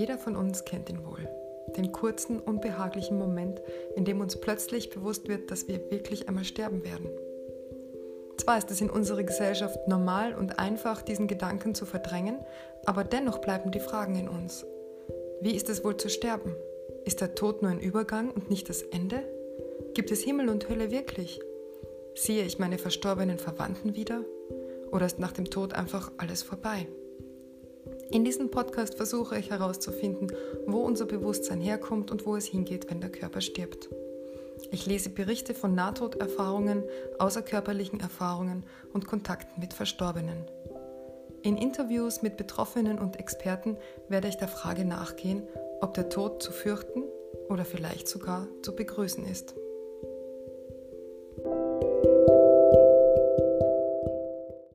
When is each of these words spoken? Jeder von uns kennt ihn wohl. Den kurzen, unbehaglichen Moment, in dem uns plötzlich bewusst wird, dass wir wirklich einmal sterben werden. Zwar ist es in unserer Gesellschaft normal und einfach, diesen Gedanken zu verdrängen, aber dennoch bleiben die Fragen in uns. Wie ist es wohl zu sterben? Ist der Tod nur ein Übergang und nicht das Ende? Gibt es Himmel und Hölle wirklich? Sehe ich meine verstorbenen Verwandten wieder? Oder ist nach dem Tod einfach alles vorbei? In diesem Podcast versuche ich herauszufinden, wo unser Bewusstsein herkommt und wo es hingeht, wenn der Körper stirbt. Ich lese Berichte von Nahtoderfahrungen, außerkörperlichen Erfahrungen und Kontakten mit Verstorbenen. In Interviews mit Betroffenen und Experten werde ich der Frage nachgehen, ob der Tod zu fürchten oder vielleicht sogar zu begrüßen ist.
Jeder 0.00 0.16
von 0.16 0.34
uns 0.34 0.64
kennt 0.64 0.88
ihn 0.88 1.04
wohl. 1.04 1.28
Den 1.76 1.92
kurzen, 1.92 2.40
unbehaglichen 2.40 3.18
Moment, 3.18 3.60
in 3.96 4.06
dem 4.06 4.22
uns 4.22 4.40
plötzlich 4.40 4.88
bewusst 4.88 5.28
wird, 5.28 5.50
dass 5.50 5.68
wir 5.68 5.90
wirklich 5.90 6.26
einmal 6.26 6.44
sterben 6.44 6.82
werden. 6.84 7.10
Zwar 8.38 8.56
ist 8.56 8.70
es 8.70 8.80
in 8.80 8.88
unserer 8.88 9.24
Gesellschaft 9.24 9.88
normal 9.88 10.34
und 10.34 10.58
einfach, 10.58 11.02
diesen 11.02 11.28
Gedanken 11.28 11.74
zu 11.74 11.84
verdrängen, 11.84 12.38
aber 12.86 13.04
dennoch 13.04 13.42
bleiben 13.42 13.72
die 13.72 13.78
Fragen 13.78 14.14
in 14.14 14.30
uns. 14.30 14.64
Wie 15.42 15.54
ist 15.54 15.68
es 15.68 15.84
wohl 15.84 15.98
zu 15.98 16.08
sterben? 16.08 16.54
Ist 17.04 17.20
der 17.20 17.34
Tod 17.34 17.60
nur 17.60 17.70
ein 17.70 17.78
Übergang 17.78 18.30
und 18.30 18.48
nicht 18.48 18.70
das 18.70 18.80
Ende? 18.80 19.22
Gibt 19.92 20.10
es 20.12 20.22
Himmel 20.22 20.48
und 20.48 20.70
Hölle 20.70 20.90
wirklich? 20.90 21.42
Sehe 22.14 22.44
ich 22.44 22.58
meine 22.58 22.78
verstorbenen 22.78 23.38
Verwandten 23.38 23.94
wieder? 23.94 24.24
Oder 24.92 25.04
ist 25.04 25.18
nach 25.18 25.32
dem 25.32 25.50
Tod 25.50 25.74
einfach 25.74 26.10
alles 26.16 26.42
vorbei? 26.42 26.86
In 28.10 28.24
diesem 28.24 28.50
Podcast 28.50 28.96
versuche 28.96 29.38
ich 29.38 29.50
herauszufinden, 29.50 30.32
wo 30.66 30.78
unser 30.78 31.06
Bewusstsein 31.06 31.60
herkommt 31.60 32.10
und 32.10 32.26
wo 32.26 32.34
es 32.34 32.46
hingeht, 32.46 32.90
wenn 32.90 33.00
der 33.00 33.10
Körper 33.10 33.40
stirbt. 33.40 33.88
Ich 34.72 34.84
lese 34.84 35.10
Berichte 35.10 35.54
von 35.54 35.76
Nahtoderfahrungen, 35.76 36.82
außerkörperlichen 37.18 38.00
Erfahrungen 38.00 38.64
und 38.92 39.06
Kontakten 39.06 39.60
mit 39.60 39.74
Verstorbenen. 39.74 40.44
In 41.42 41.56
Interviews 41.56 42.20
mit 42.20 42.36
Betroffenen 42.36 42.98
und 42.98 43.16
Experten 43.16 43.76
werde 44.08 44.26
ich 44.26 44.36
der 44.36 44.48
Frage 44.48 44.84
nachgehen, 44.84 45.44
ob 45.80 45.94
der 45.94 46.08
Tod 46.08 46.42
zu 46.42 46.50
fürchten 46.50 47.04
oder 47.48 47.64
vielleicht 47.64 48.08
sogar 48.08 48.48
zu 48.62 48.74
begrüßen 48.74 49.24
ist. 49.24 49.54